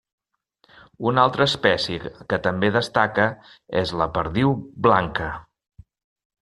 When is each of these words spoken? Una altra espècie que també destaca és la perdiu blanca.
Una 1.11 1.21
altra 1.27 1.45
espècie 1.49 2.11
que 2.33 2.39
també 2.47 2.73
destaca 2.79 3.29
és 3.83 3.93
la 4.03 4.11
perdiu 4.19 4.57
blanca. 4.89 5.31